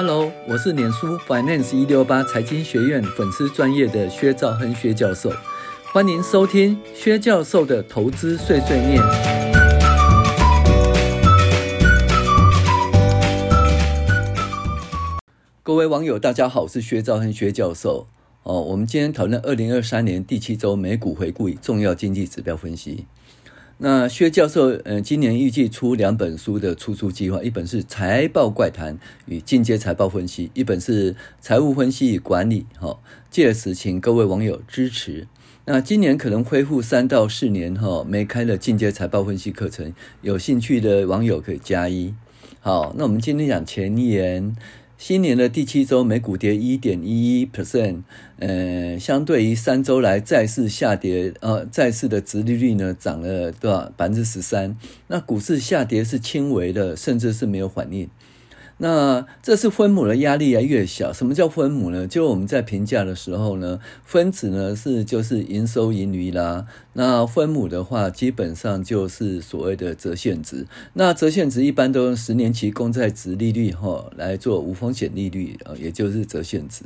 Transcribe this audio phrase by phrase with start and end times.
[0.00, 5.28] Hello，我是脸书 Finance 一六八财经学院粉丝专业的薛兆亨薛教授，
[5.92, 9.02] 欢迎收听薛教授的投资碎碎念。
[15.64, 18.06] 各位网友，大家好，我是薛兆亨薛教授。
[18.44, 23.04] 哦，我们今天讨论二零二三年第七周美股回顾重要经济指标分析。
[23.80, 32.66] 那薛教授，呃，今年预计出两本书的出书计划，一本是《财报怪谈与进阶财报分析》，一本是《财务分析与管理》。
[32.80, 32.98] 哈，
[33.30, 35.28] 届时请各位网友支持。
[35.64, 42.12] 那今年可能恢复三到四年哈没开的进阶财报分析课程，有兴趣的网友可以加一。
[42.58, 44.56] 好，那我们今天讲前言。
[44.98, 48.02] 新年的第七周，美股跌一点一一 percent，
[48.40, 53.92] 呃，相对于三周来，再次下跌，呃，再次的殖利率呢涨了多少？
[53.96, 54.76] 百分之十三。
[55.06, 58.10] 那股市下跌是轻微的，甚至是没有反应。
[58.78, 62.06] 那这是分母的压力啊越小，什么叫分母呢？
[62.06, 70.66] 就我们在评价的时候呢，分子呢是就是营收盈余啦，那分母的话基本上就是所谓的折现值。
[70.94, 76.84] 那折现值一般都用十年期公债值利率哈来做无风险利率啊，也就是折现值。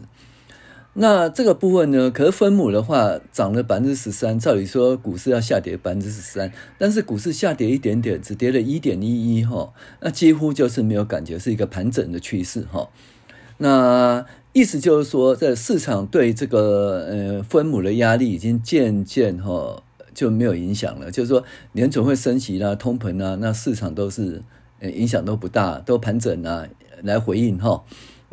[0.94, 12.90] 那这个部分呢，可是分母的话涨了百分之十三，照理说股市要下跌百分之十三，但是股市下跌一点点，只跌了一点一一哈，那几乎就是没有感觉，是一个盘整的趋势哈。
[13.56, 19.82] 那意思就是说，在市场对这个呃分母的压力已经渐渐哈
[20.12, 24.42] 就没有影响了，就是说年总会升息啦、通膨啊，那市场都是
[24.80, 26.66] 呃影响都不大，都盘整啊
[27.02, 27.82] 来回应哈。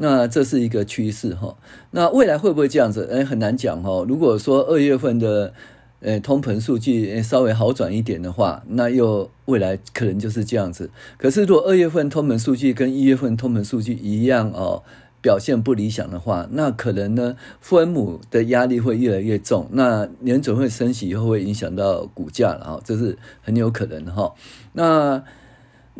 [0.01, 1.57] 那这是一个趋势哈，
[1.91, 3.09] 那未来会不会这样子？
[3.11, 4.05] 哎，很难讲哈。
[4.07, 5.53] 如果说二月份的
[5.99, 10.89] 呃通膨数据稍微好转一点的话，那又未来可能就是这样子。
[11.17, 14.83] 可是如果二月份通膨数据跟一月份通膨数据一样哦，
[15.21, 19.67] 表现不理想的话，那可能呢分母的压力会越来越重。
[19.73, 24.33] 那年准会升息以后会影响到股价了哈，这是很有可能的哈。
[24.71, 25.21] 那。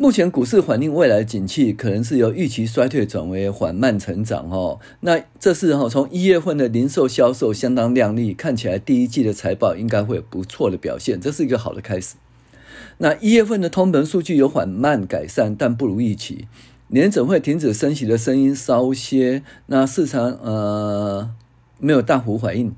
[0.00, 4.80] 目前股市反映未来的景气，可能是由预期衰退转为缓慢成长哦。
[5.00, 12.14] 那这是哈，从一月份的零售销售相当亮丽，看起来第一季的财报应该会有不错的表现，这是一个好的开始。
[12.96, 16.48] 那一月份的通膨数据有缓慢改善，但不如预期。
[16.88, 21.28] 年整会停止升息的声音稍歇，那市场呃
[21.78, 22.74] 没有大幅反应。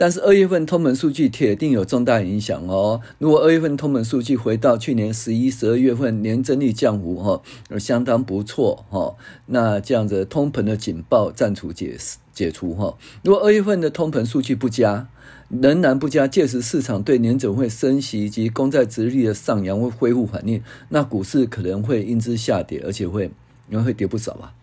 [0.00, 3.00] 但是二月份通膨数据铁定有重大影响哦。
[3.18, 7.42] 如果二月份通膨数据回到去年十一、十二月份年增率降幅哈，
[7.80, 9.16] 相当不错哈，
[9.46, 11.98] 那这样子通膨的警报暂处解
[12.32, 12.96] 解除哈。
[13.24, 15.08] 如果二月份的通膨数据不佳，
[15.48, 23.32] 仍然不佳，届时市场对年总会升息以及公债殖率的上扬会恢复反应，那股市可能会因之下跌，而且会
[23.68, 24.54] 因为会跌不少吧。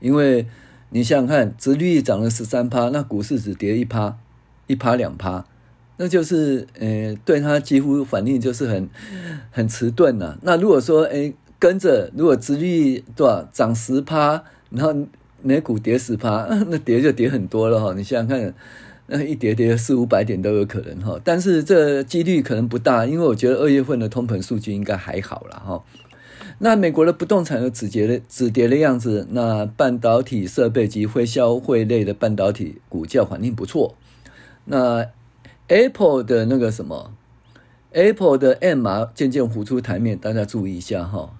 [0.00, 0.46] 因为
[0.90, 4.18] 你想想看，殖率涨了十三趴，那股市只跌一趴。
[4.66, 5.44] 一趴两趴，
[5.96, 8.88] 那就是呃，对它几乎反应就是很
[9.50, 10.38] 很迟钝呐。
[10.42, 14.94] 那如果说诶跟着，如果殖率多少涨十趴，然后
[15.42, 17.94] 美股跌十趴， 那跌就跌很多了哈。
[17.94, 18.54] 你想想看，
[19.06, 21.20] 那一跌跌四五百点都有可能哈。
[21.22, 25.84] 但是这几率可能不大，因为我觉得二月份的通膨数据应该还好了哈。
[26.58, 33.96] 那美国的不动产有止跌的止跌的样子，那半导体设备及非消费类的半导体股价反应不错。
[34.64, 35.06] 那
[35.68, 37.12] Apple 的那个什么
[37.92, 41.34] ，Apple 的 MR 渐渐浮出台面，大家注意一下哈。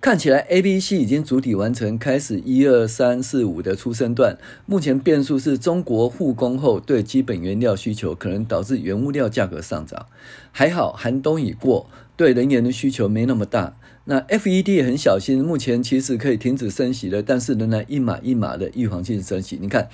[0.00, 4.38] 看起来 ABC 已经主体完成，开始一二三四五的出生段。
[4.64, 10.06] 目前变数是中国复工后对基本原料需求可能导致原物料价格上涨。
[10.52, 13.76] 还好寒冬已过，对人员的需求没那么大。
[14.04, 19.58] 那 FED 很小心，目前其实可以停止升息了，但是仍然一码一码的预防性升息。
[19.60, 19.88] 你看。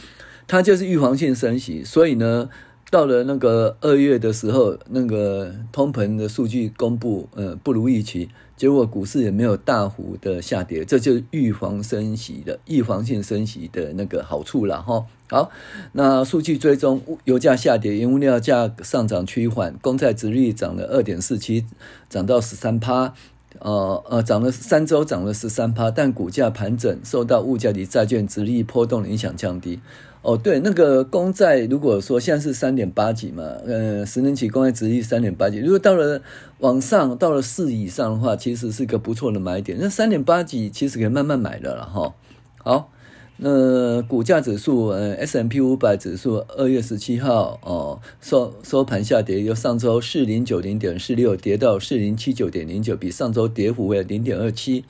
[0.47, 2.49] 它就是预防性升息，所以呢，
[2.91, 15.07] 到了那个二月的时候，那个通膨的数据公布，呃，不如预期，结果股市也没有大幅的下跌，这就是预防升息的预防性升息的那个好处了哈。
[15.29, 15.51] 好，
[15.93, 21.65] 那数据追踪，油价下跌，原物料价上涨趋缓，公债殖率涨了二点四七，
[22.09, 23.15] 涨到十三趴，
[23.59, 29.81] 呃呃，涨了三周，涨了十三趴，但股价盘整，受到物价及债券殖利率波动的影响降低。
[30.25, 36.23] 哦，对，那个公债如果说现在是三点八几嘛，呃，十年期公债殖利率三点八几，如果到了
[36.61, 39.77] 往上到了四以上的话，其实是个不错的买点。
[39.79, 42.15] 那三点八几其实可以慢慢买的了哈。
[42.57, 42.91] 好，
[43.37, 54.87] 那股价指数，呃，S M P 五百指数二月十七号哦收收盘下跌，由上周四零九零点四六跌到四零七九点零九，比上周跌幅为零点二七。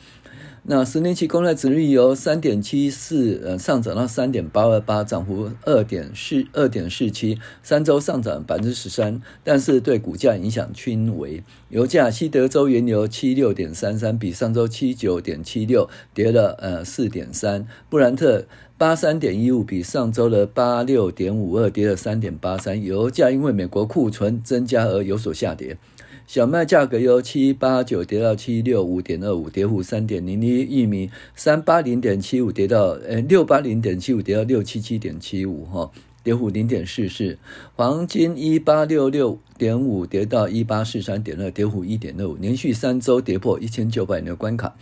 [0.67, 11.45] 那十年期公债殖利率由三点七四呃上涨到三点八二八，涨幅二点四二点四七，三周上涨百分之十三，但是对股价影响轻微。
[11.69, 18.47] 油价西德州原油七六点三三，比上周七九点七六跌了呃四点三，布兰特。
[18.77, 25.79] 八三点一五比上周的八六点五二跌了三点八三，油价因为美国库存增加而有所下跌。
[26.27, 30.63] 小麦价格由七八九跌到七六五点二五，跌幅三点零一。
[30.63, 35.91] 玉米三八零点七五跌到呃六八零点七五跌到六七七点七五哈，
[36.25, 37.39] 跌幅零点四四。
[37.77, 44.75] 黄金一八六六点五跌到一八四三点二，跌幅一点二五，连续三周跌破一千九百元的关卡。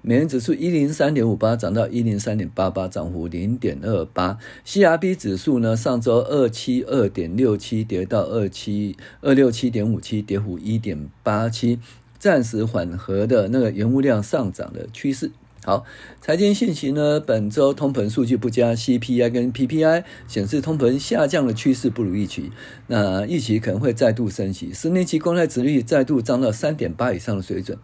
[0.00, 4.38] 美元指数一零三点五八涨到一零三点八八，涨幅零点二八。
[4.64, 11.80] CRB 指数呢，上周二七二点六七跌到二七二六七点五七，跌幅一点八七，
[12.18, 15.30] 暂时缓和的那个原物料上涨的趋势。
[15.68, 15.84] 好，
[16.22, 22.50] 财经信息呢，本周通膨数据不佳，CPI 跟 PPI 显示通膨下降的趋势不如预期，
[22.86, 27.76] 那预期可能会再度升息，十年期公债殖率再度涨到三点八以上的水准。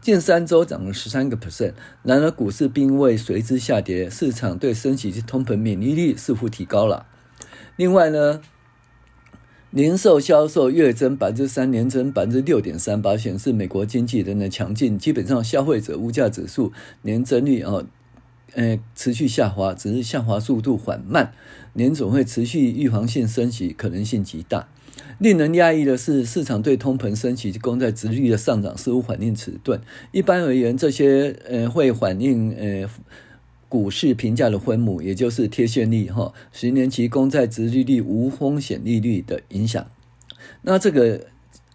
[0.00, 1.72] 近三周涨了十三个 percent，
[2.04, 7.04] 然而股市并未随之下跌，市场对升息及通膨免疫力似乎提高了。
[7.74, 8.40] 另外呢，
[9.74, 14.96] 零售销售月增百分之三，年增百分之六点三八，显示美国经济仍然强劲。
[14.96, 16.72] 基本上，消费者物价指数
[17.02, 17.84] 年增率哦，
[18.54, 21.32] 呃，持续下滑，只是下滑速度缓慢。
[21.72, 24.68] 年总会持续预防性升息可能性极大。
[25.18, 29.80] 令人讶异的是，市场对通膨升息及公债殖率的上涨似乎反应迟钝。
[30.12, 32.88] 一般而言，这些呃会反映呃
[33.74, 39.84] 股市评价的分母，也就是贴现率哈，十年期公债殖利率无风险利率的影响。
[40.62, 41.26] 那这个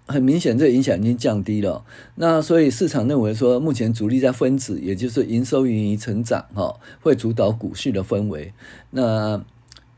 [0.08, 1.84] 很明显，这影响已经降低了。
[2.16, 8.54] 那所以市场认为说，目前主力在分子，也就是营收盈余成长哈，会主导股市的氛围。
[8.92, 9.44] 那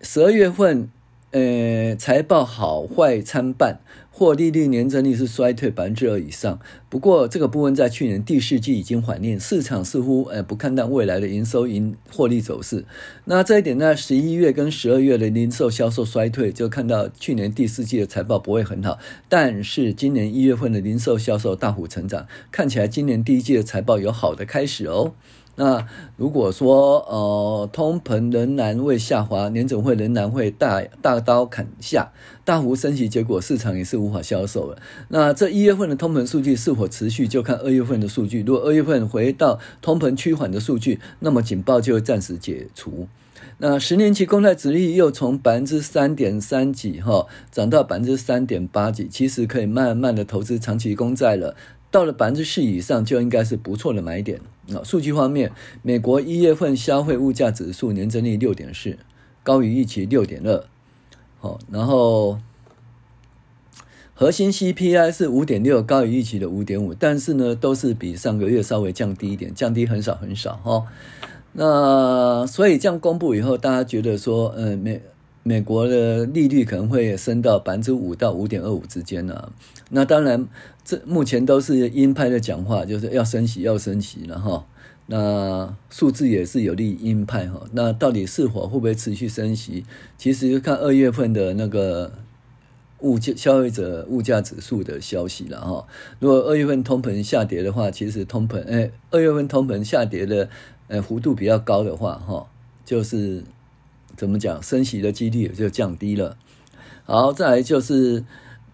[0.02, 0.90] 十二月份。
[1.32, 3.80] 呃，财报好坏参半，
[4.12, 6.60] 获利率年增率是衰退百分之二以上。
[6.90, 12.84] 不过，这个部分在去年第四季已经反映，市场似乎呃不看淡未来的营收、盈获利走势。
[13.24, 19.00] 那这一点呢，十一月跟十二月的零售销售衰退，就看到去年第四季的财报不会很好。
[19.30, 25.14] 但是今年一月份的零售销售大幅成长，看起来今年第一季的财报有好的开始哦。
[25.62, 25.86] 那
[26.18, 32.12] 如果说呃通膨仍然未下滑，年总会仍然会大大刀砍下，
[32.44, 34.82] 大幅升息，结果市场也是无法销售了。
[35.10, 38.42] 那这一月份的通膨数据是否持续，就看二月份的数据。
[38.42, 43.08] 如果二月份回到通膨趋缓的数据，那么警报就会暂时解除。
[43.60, 51.56] 那十年期公债殖利率又从百分之三点三几哈涨到百分之三点八几，其实可以慢慢的投资长期公债了。
[51.92, 54.42] 到了百分之四以上，就应该是不错的买点。
[54.70, 58.98] 啊，数据方面，美国一月份消费物价指数年增率六点四，
[59.44, 60.64] 高于预期六点二。
[61.40, 62.38] 好，然后
[64.14, 70.86] 核心 CPI 是五点六，高于预期的五点五，但是呢，都是比上个月稍微降低一点，降低很少很少哈。
[71.54, 75.02] 那所以这样公布以后，大家觉得说，嗯，美
[75.44, 79.52] 美国的利率可能会升到百分之五到五点二五之间呢、啊。
[79.90, 80.48] 那当然。
[80.84, 84.66] 这目前都是鹰派的讲话，就是要升息，要升息了哈。
[85.06, 87.62] 那数字也是有利鹰派哈。
[87.74, 89.86] 那到底是否会不会持续升息？
[90.18, 92.12] 其实看二月份的那个
[93.02, 95.86] 物价消费者物价指数的消息了哈。
[96.20, 100.50] 如果二月份通膨下跌的话，其实通膨哎，二月份通膨下跌的
[100.88, 102.48] 呃幅度比较高的话哈，
[102.84, 103.44] 就是
[104.22, 106.38] 怎么讲，升息的几率也就降低了。
[107.06, 108.24] 好，再来就是。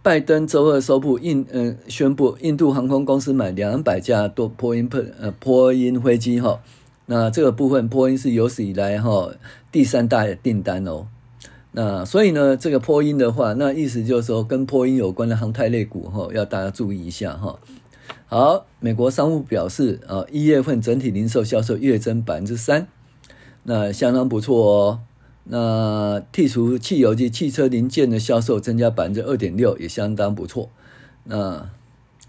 [0.04, 6.62] 拜登周二收布印嗯、宣布，印度航空公司买两百架多波音喷呃波音飞机哈，
[7.08, 9.32] 那这个部分波音是有史以来哈
[9.70, 11.08] 第三大的订单哦。
[11.74, 17.60] 那所以呢，这个波音的话，那意思就是说跟波音有关的航太类股哈，要大家注意一下哈。
[18.28, 22.88] 好，美国商务表示啊，一月份整体零售销售月增百分之三，
[23.64, 25.00] 那相当不错哦。
[25.50, 30.70] 那剔除汽油及汽车零件的销售增加百分之二点六，也相当不错。
[31.24, 31.70] 那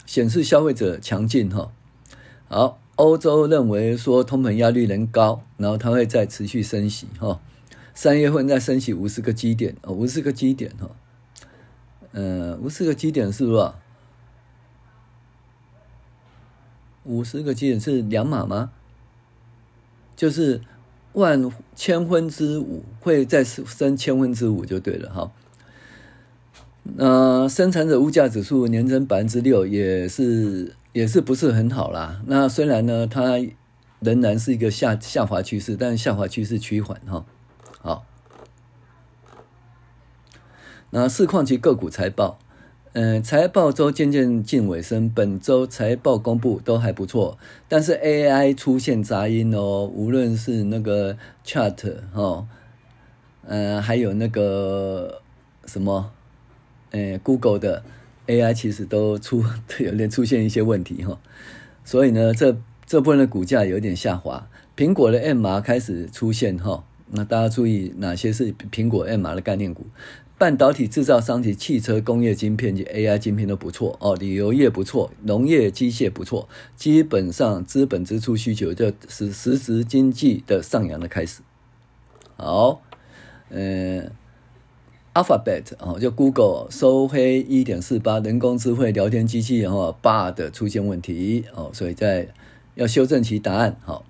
[0.07, 1.73] 显示消费者强劲哈。
[2.47, 7.41] 好，欧洲认为说通膨压力仍高，然后它会再持续升息哈。
[7.93, 10.89] 三月份再升息五十个基点哦，五十个基点哈。
[12.13, 13.73] 嗯，五十个基点是不是？
[17.03, 18.71] 五十个基点是两码吗？
[20.15, 20.61] 就是。
[21.19, 25.33] 万千分之五会再升千分之五就对了哈。
[26.85, 32.23] 那生产者物价指数年增百分之六也是也是不是很好啦。
[32.27, 33.39] 那虽然呢，它
[34.01, 37.27] 仍然是一个下下滑趋势，但下滑趋势趋缓哈。
[37.81, 38.07] 好，
[40.91, 42.39] 那市况及个股财报。
[43.01, 47.39] 嗯，财报周渐渐近尾声，本周财报公布都还不错，
[47.69, 52.45] 但是 AI 出现杂音哦，无论是那个 Chat 哈，
[53.47, 55.23] 嗯，还有那个
[55.67, 56.11] 什么，
[56.91, 57.85] 诶，Google 的
[58.27, 59.45] AI 其实都出
[59.79, 61.21] 有点出现一些问题哈，
[61.85, 69.87] 所以呢，这这部分的股价有点下滑，苹果的 MR 开始出现哈，那大家注意哪些是苹果 MR 的概念股？
[70.37, 81.41] 半导体制造商及汽车工业晶片及 AI 晶片都不错哦，旅游业不错，农业机械不错，基本上资本支出需求就是实时经济的上扬的开始。
[82.37, 82.81] 好，
[83.51, 84.13] 嗯
[85.13, 92.29] ，Alphabet 哦，就 Google 收黑一点四八，人工智慧聊天机器哈 Bard 出现问题哦，所以在
[92.77, 93.77] 要修正其答案。
[93.85, 94.05] 好，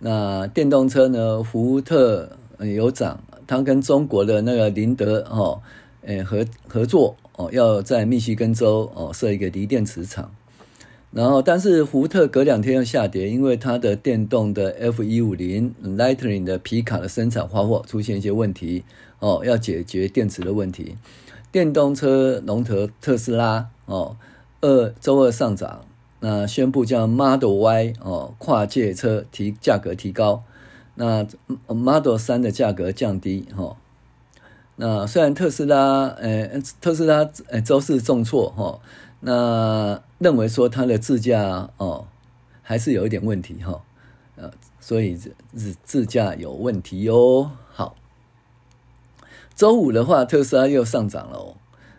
[0.00, 1.42] 那电动车呢？
[1.42, 3.22] 福特有涨。
[3.46, 5.60] 他跟中国的那个林德哦，
[6.02, 10.32] 诶合合作哦，要在密西根州哦设一个锂电池厂，
[11.10, 18.84] 然后但是福特隔两天又下跌，因为它的电动的 F 一五零 Lightning 的皮卡的生产发货出现一些问题
[19.18, 20.94] 哦，要解决电池的问题。
[21.50, 24.16] 电动车龙头特斯拉哦，
[24.60, 25.84] 二周二上涨，
[26.20, 30.44] 那宣布将 Model Y 哦跨界车提价格提高。
[30.96, 31.26] 那
[31.66, 33.76] Model 3的价格降低哈，
[34.76, 38.80] 那虽然特斯拉，呃，特斯拉呃周四重挫哈，
[39.20, 42.06] 那认为说它的自驾哦
[42.62, 43.82] 还是有一点问题哈，
[44.36, 47.50] 呃，所以自自驾有问题哟。
[47.72, 47.96] 好，
[49.54, 51.56] 周五的话，特斯拉又上涨了哦。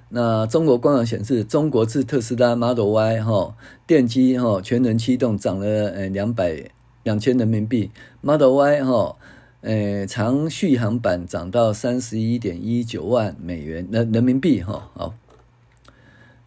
[0.10, 3.56] 那中国官网显示，中国制特斯拉 Model Y 哈
[3.88, 6.70] 电机哈全能驱动涨了呃两百。
[7.03, 7.91] 两千人民币
[8.22, 9.15] ，Model Y 哈，
[9.62, 15.13] 诶，长续航版涨到三十一点一九万美元，人人民币哈，好。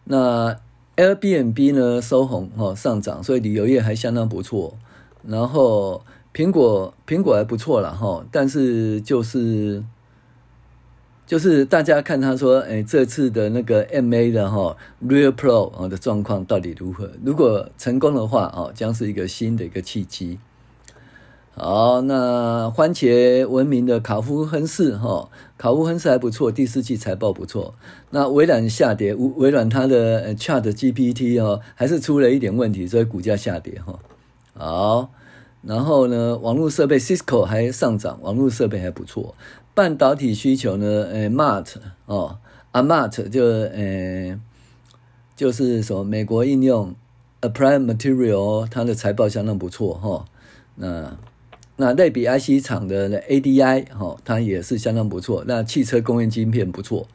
[0.05, 0.57] 那
[0.95, 4.77] Airbnb 呢收红哈上涨，所以旅游业还相当不错。
[5.23, 9.83] 然后苹果苹果还不错了哈，但是就是
[11.25, 17.09] 就是大家看他说，诶，这次的那个 MA 的哈 Real Pro 的状况到底如何？
[17.23, 20.37] 如果成功的话哦，将是一个新的一个契机。
[21.57, 27.73] 好，那番茄闻名的卡夫亨氏哈，卡夫亨氏还不错，第四季财报不错。
[28.09, 33.97] 那微软下跌，微软它的 Chat GPT 哦，还是出了一点问题，所以股价下跌哈。
[34.53, 35.11] 好，
[35.65, 39.35] 然后呢，网络设备 Cisco 还上涨，网络设备还不错。
[39.73, 42.37] 半导体需求呢，呃，Mart 哦
[42.71, 44.39] ，，Amart 就呃，
[45.35, 46.95] 就是说美国应用
[47.41, 50.25] Applied Material 它的财报相当不错哈。
[50.75, 51.17] 那
[51.77, 55.43] 那类比 IC 厂的 ADI 哈，它也是相当不错。
[55.45, 57.07] 那汽车工业晶片不错。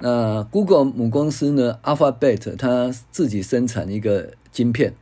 [0.00, 4.94] 那 Google 母公司呢，Alphabet 它自己生产一个晶片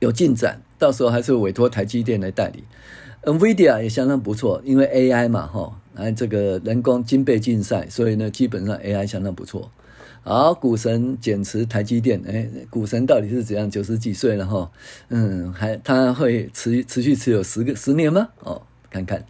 [0.00, 2.62] 有进展，到时候还是委托台积电来代理。
[3.22, 9.70] NVIDIA 也相当不错，因为 AI 嘛哈，来这个人工晶片竞赛，所以呢基本上 AI 相当不错。
[10.22, 13.70] 好，股神减持台积电，哎，股神到底是怎样？
[13.70, 14.70] 九十几岁了哈，
[15.08, 18.28] 嗯，还他会持持续持有十个十年吗？
[18.40, 18.60] 哦，
[18.90, 19.24] 看看。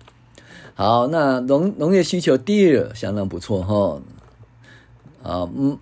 [0.74, 4.02] 好，那农农业需求第二相当不错哈。
[5.22, 5.78] 好，嗯，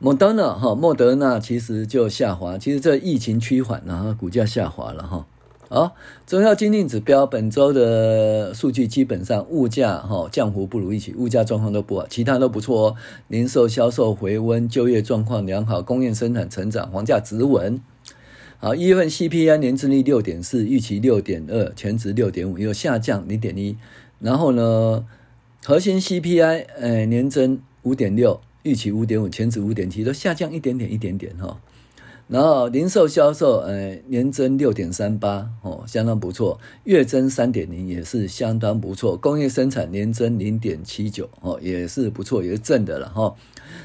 [0.00, 5.26] 莫德纳哈，莫德纳其实就下滑，其实这疫情趋缓，然后股价下滑了哈。
[5.68, 12.96] 好，重要经济指标本周的数据基本上物价哈降幅不如预期，物价状况都不好，其他都不错哦。
[13.26, 17.80] 零售销售回温，就业状况良好，工业生产成长，房价止稳。
[18.58, 23.76] 好，一月份 CPI 年增率六点四，预期六点二，前值六点五，又下降零点一。
[24.20, 25.04] 然后呢，
[25.64, 31.58] 核心 CPI 呃年增五点六，预期五点五，前值五点七，都下降一点点一点点哈。
[32.28, 36.60] 然后零售销售，呃，年增六点三八，哦，相当不错。
[36.84, 39.16] 月增三点零，也是相当不错。
[39.16, 43.34] 工业生产年增零点七九，哦，也是不错，也是正的了哈。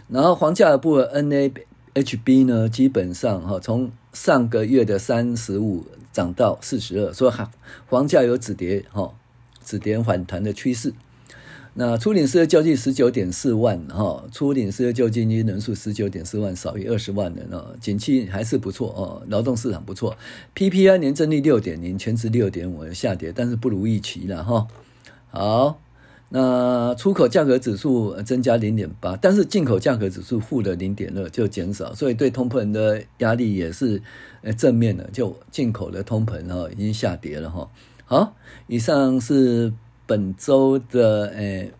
[0.09, 7.49] 然后房价的部分，NAHB 呢，基本上哈，从上个月的三十五涨到四十二，所以哈，
[7.87, 9.13] 房价有止跌哈，
[9.63, 10.93] 止跌反弹的趋势。
[11.75, 20.15] 那初领失业救济十九点四万哈，初领失业救济金人数十九点四万，少于二十万人哦，景气还是不错哦，劳动市场不错。
[20.53, 24.67] PPI 年增率六点零，全值六点五，下跌，但是不如预期了哈。
[25.31, 25.79] 好，
[26.29, 33.99] 那出口价格指数增加零点八，但是进口价格指数负的零点二就减少，所以对通膨的压力也是
[34.43, 37.67] 呃正面的，就进口的通膨哈已经下跌了哈。
[38.05, 38.35] 好，
[38.67, 39.73] 以上是
[40.05, 41.71] 本周的诶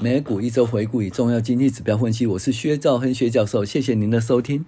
[0.00, 4.64] 美股一周回顾与重要经济指标分析，我是薛兆亨薛教授，谢谢您的收听。